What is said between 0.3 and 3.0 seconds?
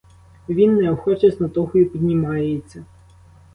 Він неохоче, з натугою піднімається.